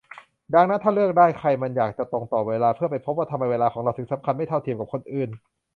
[0.53, 5.29] ดังนั้น ถ้าเลือกได้ ใครมันจะอยากตรงต่อเวลาเพื่อไปพบว่า ทำไมเวลาของเราถึงสำคัญไม่เท่าเทียมกับคนอื่น